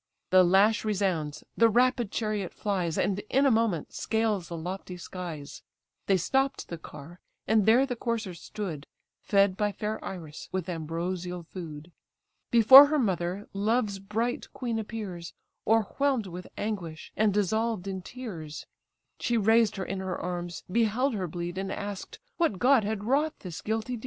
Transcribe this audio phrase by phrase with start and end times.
[0.31, 5.61] The lash resounds, the rapid chariot flies, And in a moment scales the lofty skies:
[6.07, 8.87] They stopp'd the car, and there the coursers stood,
[9.21, 11.91] Fed by fair Iris with ambrosial food;
[12.49, 15.35] Before her mother, love's bright queen appears,
[15.67, 18.65] O'erwhelmed with anguish, and dissolved in tears:
[19.19, 23.41] She raised her in her arms, beheld her bleed, And ask'd what god had wrought
[23.41, 23.99] this guilty deed?